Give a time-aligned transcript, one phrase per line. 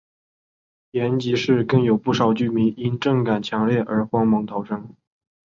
[0.89, 4.95] 延吉市更有不少居民因震感强烈而慌忙逃生。